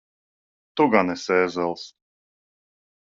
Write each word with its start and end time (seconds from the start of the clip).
Tu 0.79 0.87
gan 0.95 1.13
esi 1.15 1.37
ēzelis! 1.43 1.85